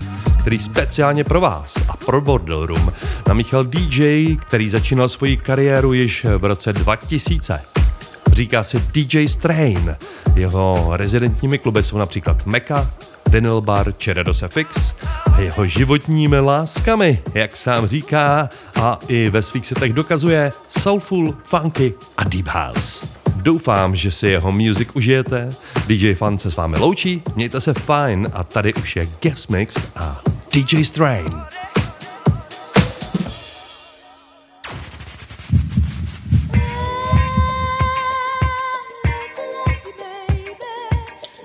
který 0.48 0.58
speciálně 0.58 1.24
pro 1.24 1.40
vás 1.40 1.74
a 1.88 1.96
pro 1.96 2.20
Bordel 2.20 2.66
Room 2.66 2.92
namíchal 3.26 3.64
DJ, 3.64 4.36
který 4.36 4.68
začínal 4.68 5.08
svoji 5.08 5.36
kariéru 5.36 5.92
již 5.92 6.26
v 6.38 6.44
roce 6.44 6.72
2000. 6.72 7.60
Říká 8.32 8.62
se 8.62 8.82
DJ 8.92 9.28
Strain. 9.28 9.96
Jeho 10.34 10.88
rezidentními 10.92 11.58
kluby 11.58 11.82
jsou 11.82 11.98
například 11.98 12.46
Mecca, 12.46 12.90
Vinyl 13.30 13.60
Bar 13.60 13.92
Cheredos 14.04 14.44
FX 14.48 14.94
a 15.32 15.40
jeho 15.40 15.66
životními 15.66 16.40
láskami, 16.40 17.22
jak 17.34 17.56
sám 17.56 17.86
říká 17.86 18.48
a 18.74 18.98
i 19.08 19.30
ve 19.30 19.42
svých 19.42 19.66
setech 19.66 19.92
dokazuje 19.92 20.50
Soulful, 20.78 21.34
Funky 21.44 21.94
a 22.16 22.24
Deep 22.24 22.48
House. 22.48 23.06
Doufám, 23.36 23.96
že 23.96 24.10
si 24.10 24.26
jeho 24.26 24.52
music 24.52 24.88
užijete. 24.94 25.50
DJ 25.86 26.14
Fan 26.14 26.38
se 26.38 26.50
s 26.50 26.56
vámi 26.56 26.76
loučí, 26.78 27.22
mějte 27.36 27.60
se 27.60 27.74
fajn 27.74 28.28
a 28.32 28.44
tady 28.44 28.74
už 28.74 28.96
je 28.96 29.08
guest 29.20 29.50
mix 29.50 29.76
a 29.96 30.20
DJ 30.50 30.84
Strain. 30.84 31.28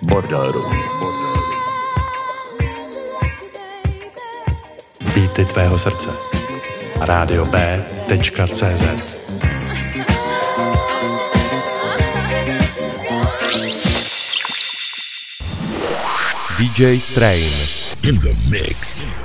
Bordáru. 0.01 0.66
Býty 5.16 5.45
tvého 5.45 5.80
srdce. 5.80 6.10
Radio 6.99 7.45
B.cz 7.45 8.84
DJ 16.58 16.99
Strain. 16.99 17.72
in 18.04 18.16
the 18.16 18.36
mix. 18.51 19.22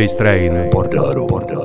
DJ 0.00 0.08
Strain, 0.08 0.68
Bordel 0.70 1.12
Room. 1.12 1.59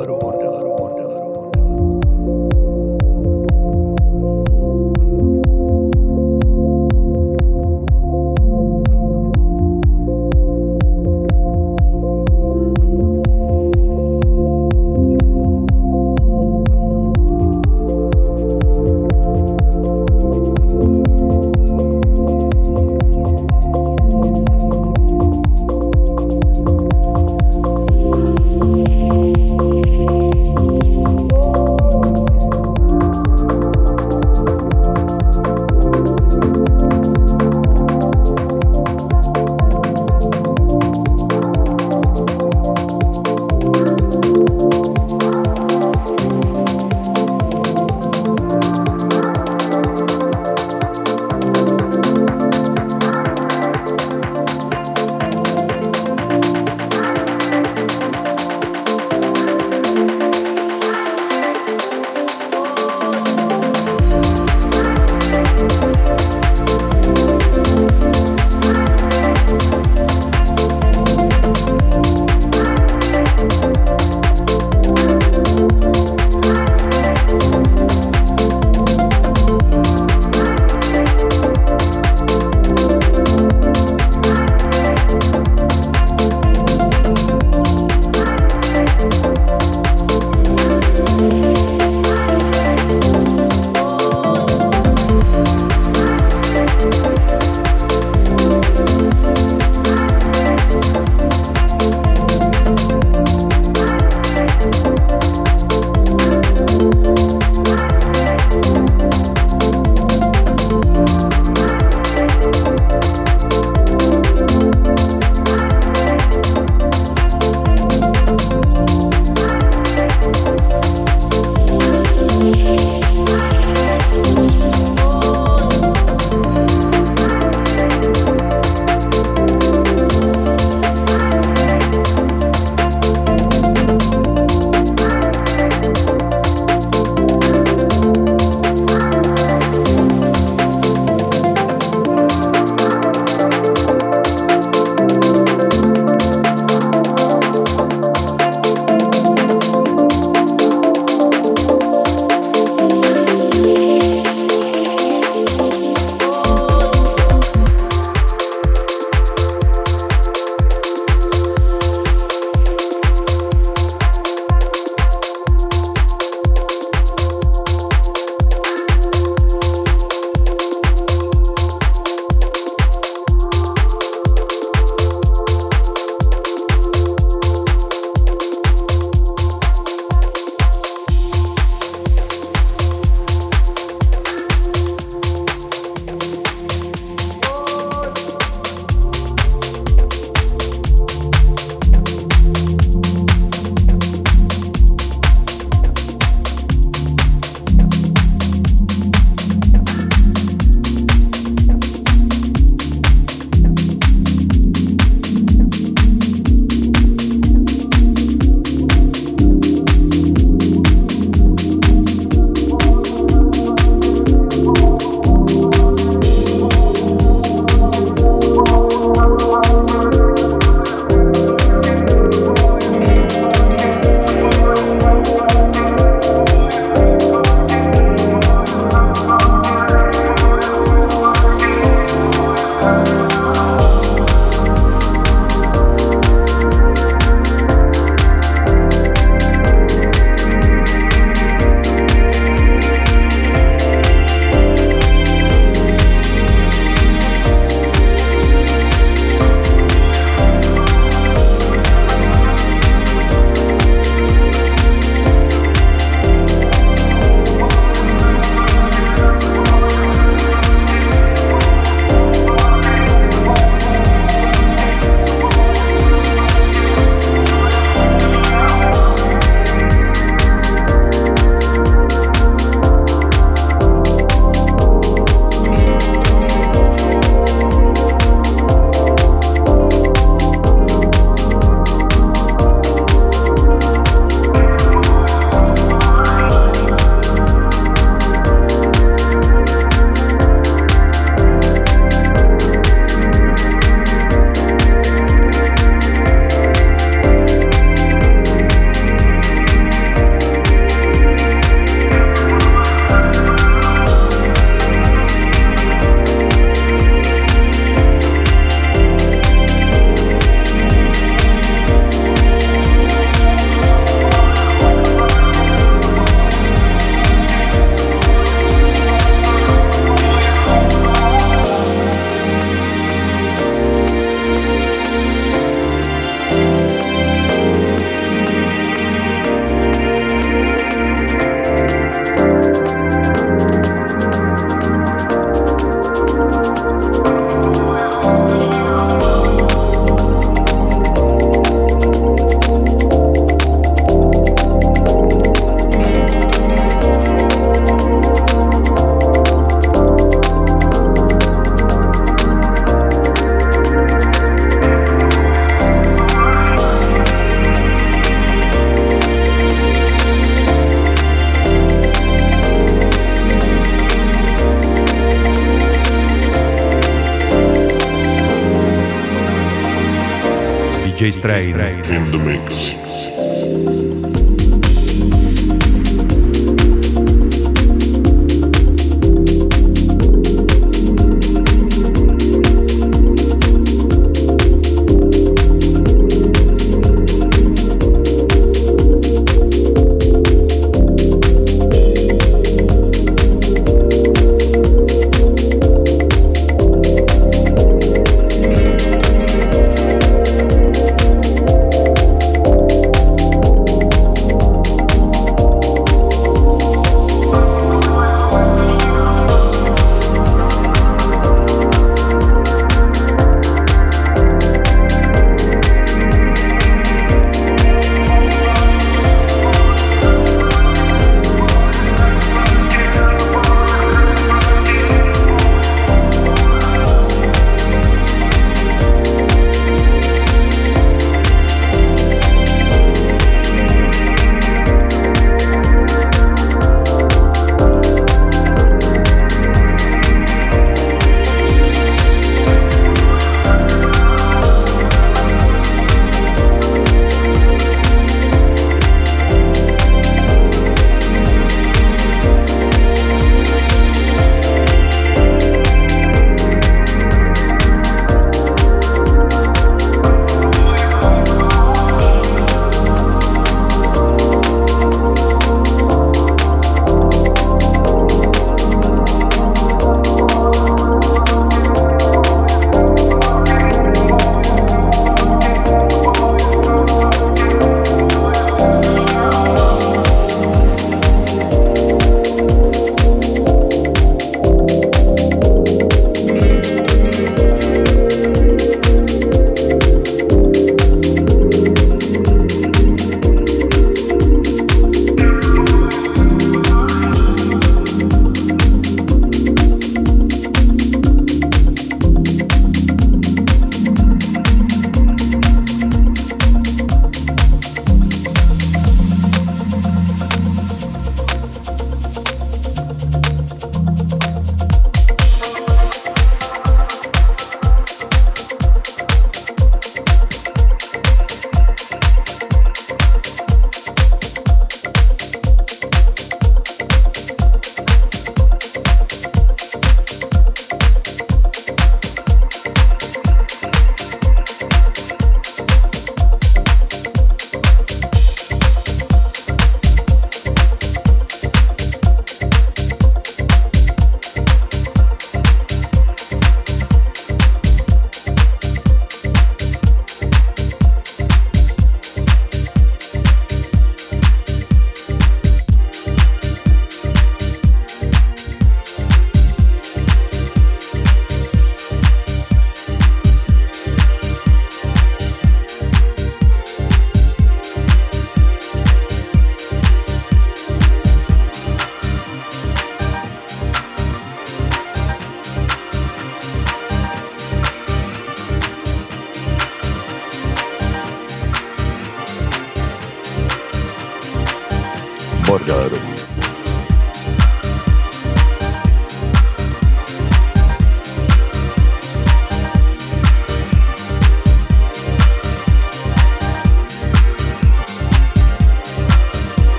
Bordel 371.45 371.94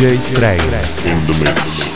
DJ 0.00 0.18
Stray. 0.18 0.56
In 1.04 1.26
the 1.26 1.44
mix. 1.44 1.89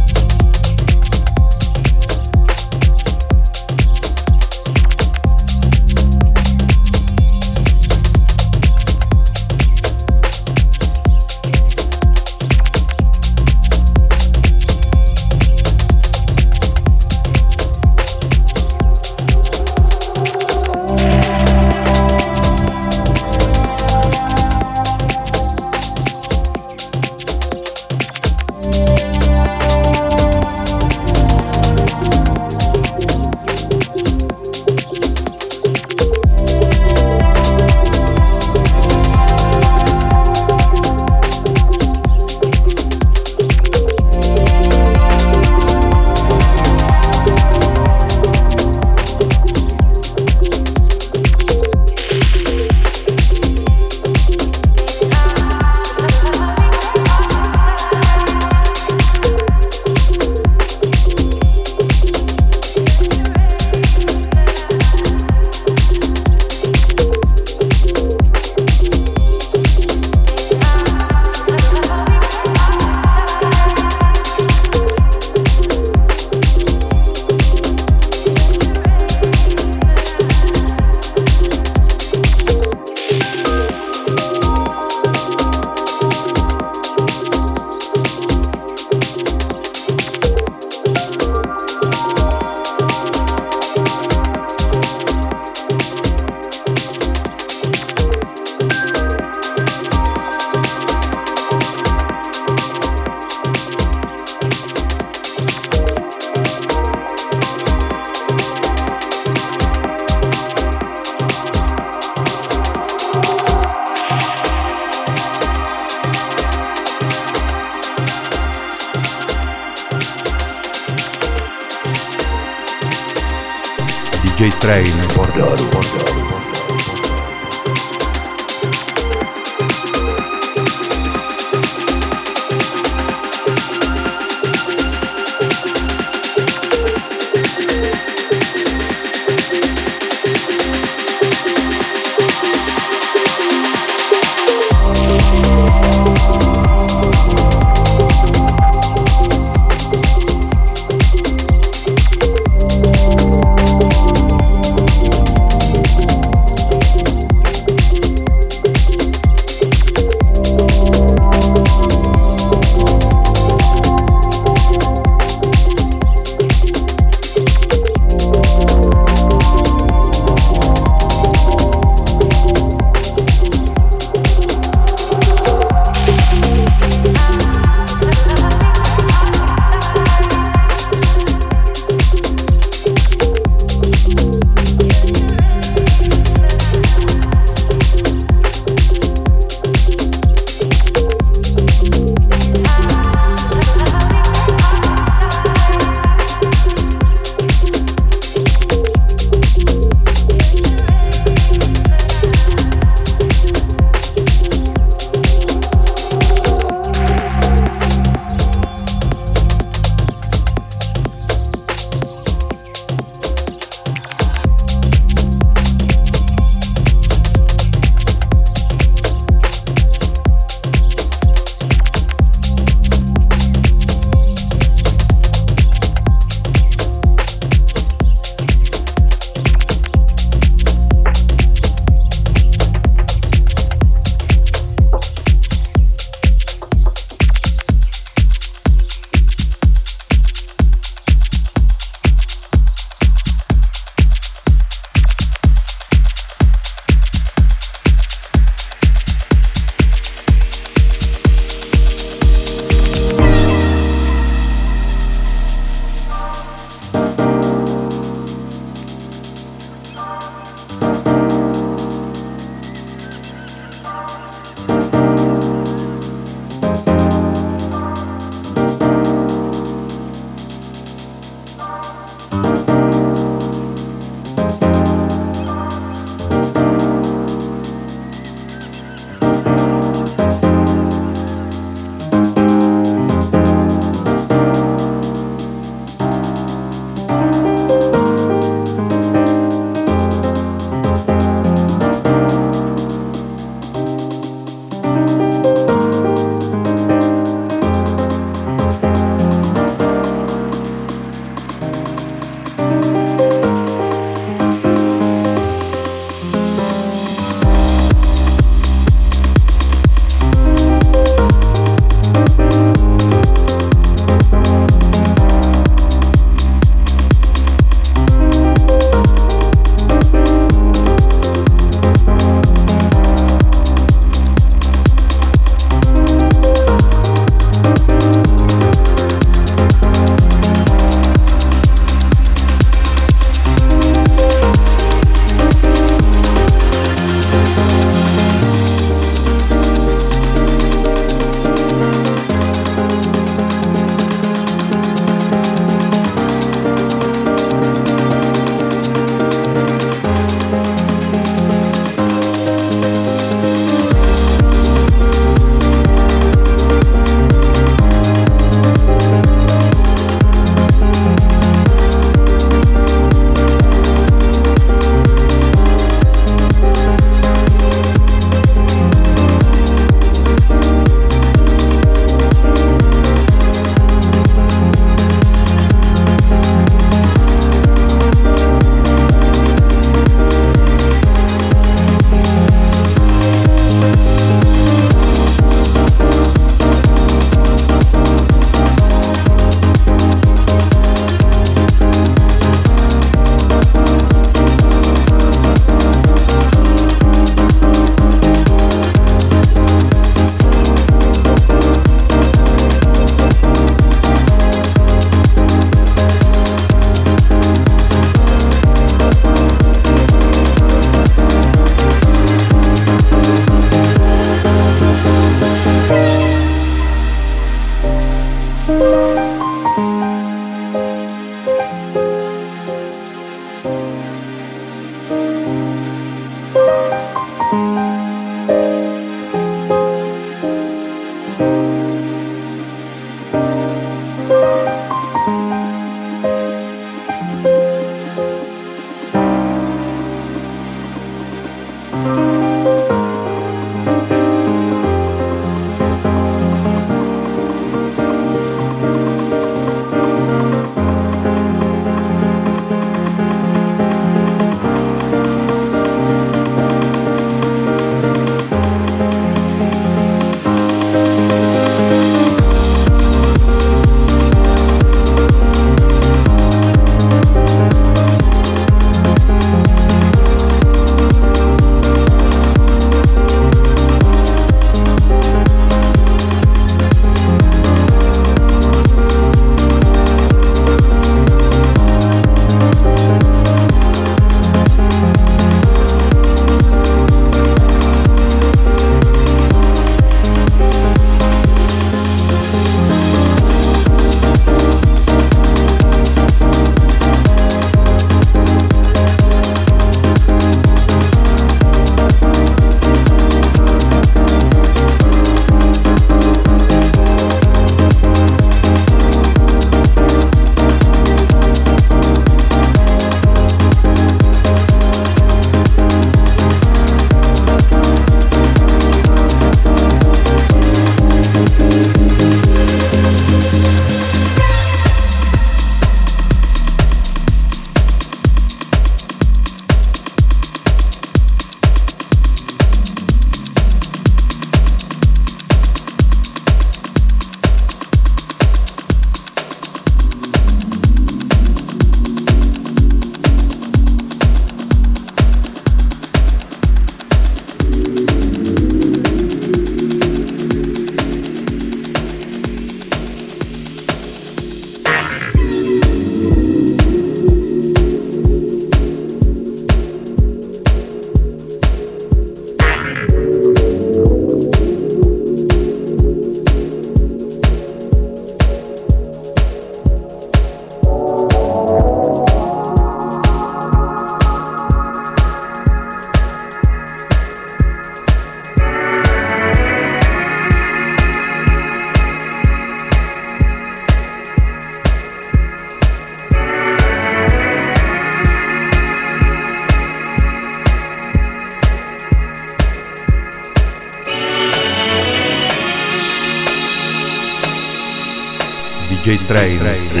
DJ 599.21 599.85
Strain. 599.85 600.00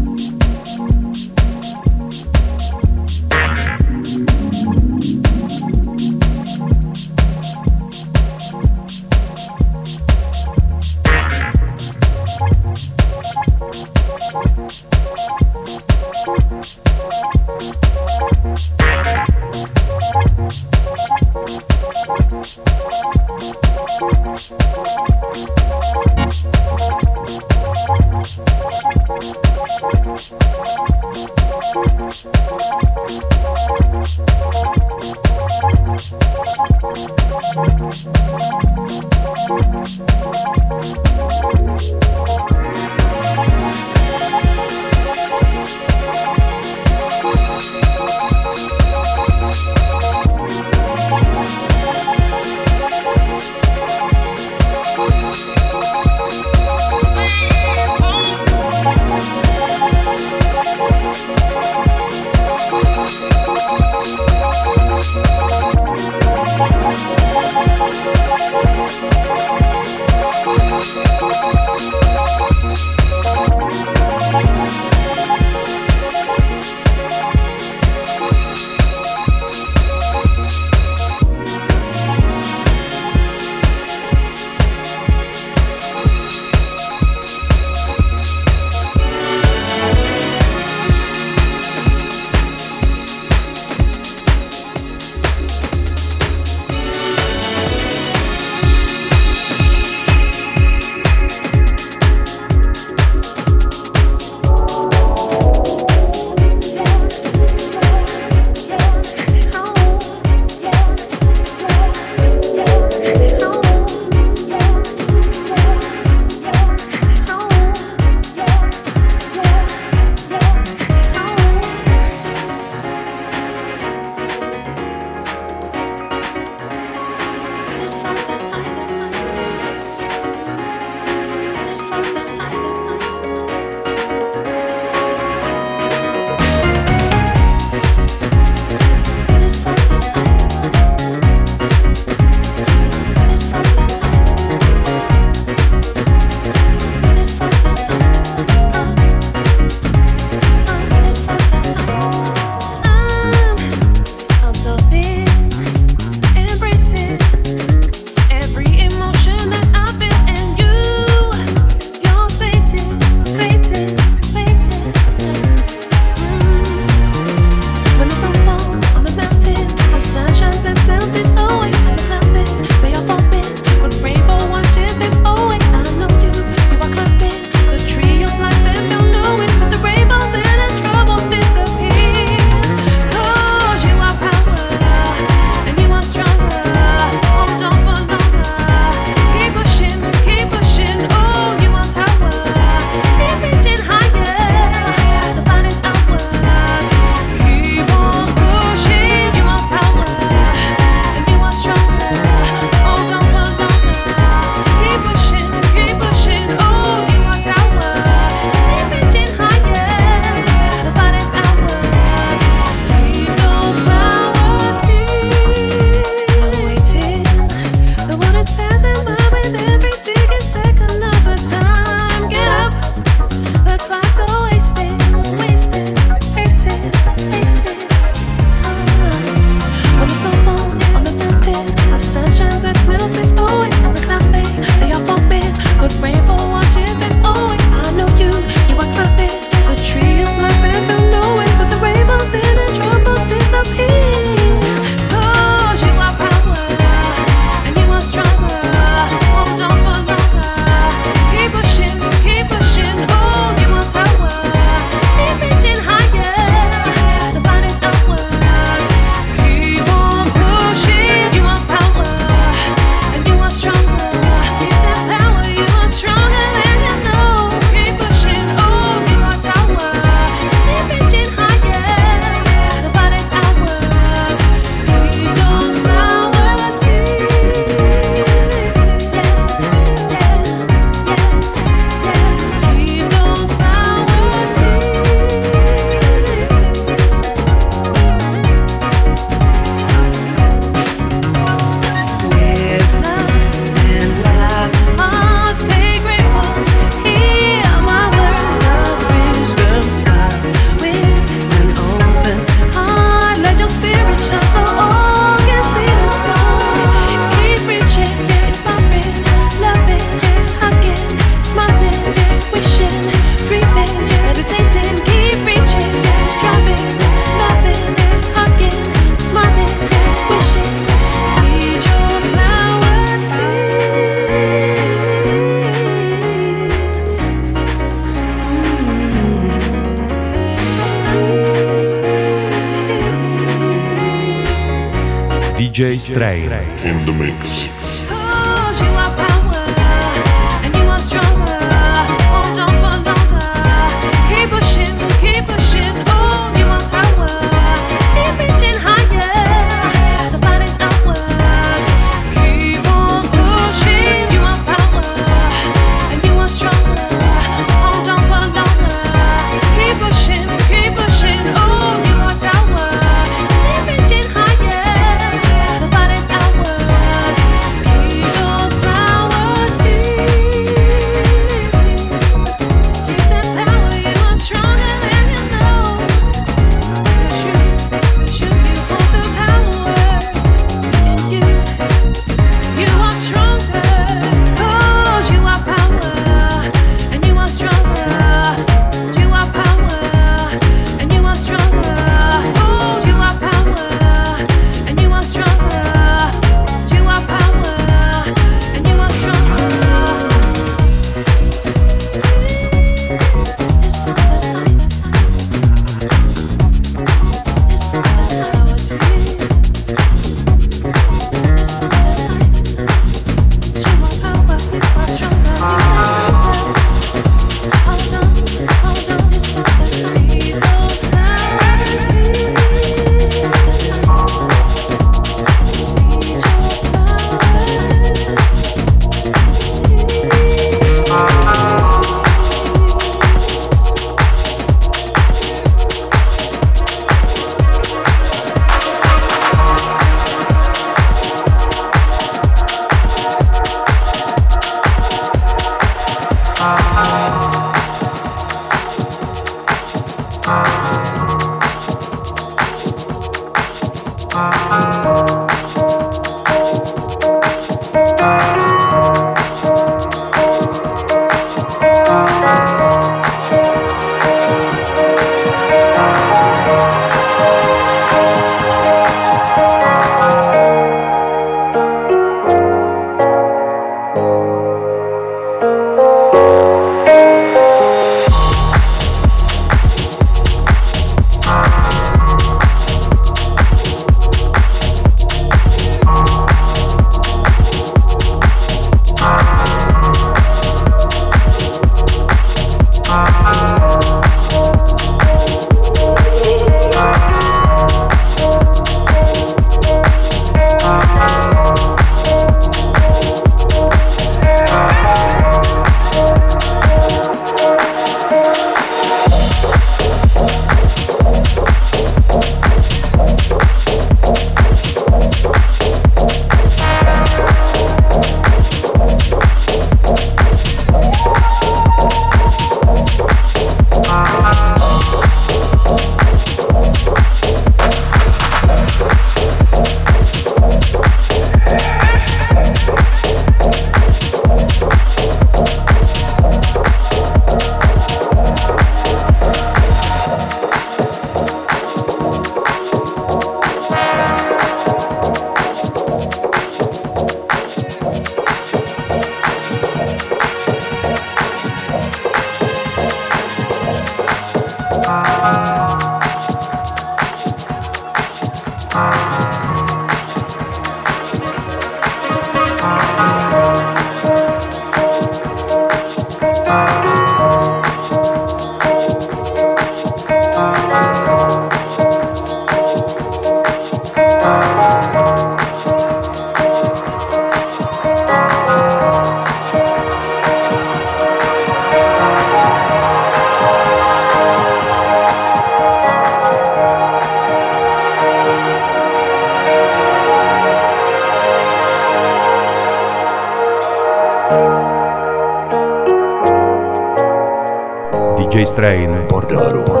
DJ 598.51 598.65
Strain. 598.65 599.27
Bordeloru. 599.29 600.00